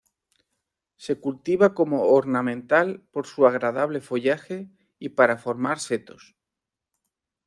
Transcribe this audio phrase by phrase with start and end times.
[0.95, 6.35] Se cultiva como ornamental por su agradable follaje y para formar setos.